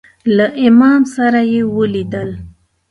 له 0.35 0.45
امام 0.67 1.01
سره 1.15 1.41
یې 1.53 1.61
ولیدل. 1.75 2.29